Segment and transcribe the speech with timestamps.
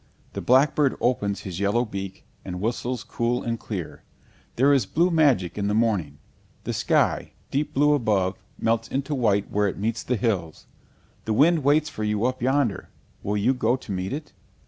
[0.33, 4.01] The blackbird opens his yellow beak, and whistles cool and clear.
[4.55, 6.17] There is blue magic in the morning;
[6.63, 10.65] the sky, deep blue above, melts into white where it meets the hills.
[11.25, 12.89] The wind waits for you up yonder
[13.21, 14.33] will you go to meet it?